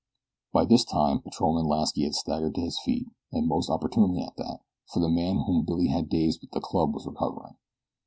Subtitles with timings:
[0.51, 4.61] By this time Patrolman Lasky had staggered to his feet, and most opportunely at that,
[4.91, 7.53] for the man whom Billy had dazed with the club was recovering.